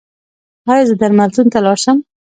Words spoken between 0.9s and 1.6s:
درملتون ته